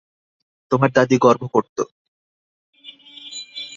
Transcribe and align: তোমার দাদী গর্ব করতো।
তোমার 0.71 0.89
দাদী 0.91 1.17
গর্ব 1.17 1.43
করতো। 1.47 1.83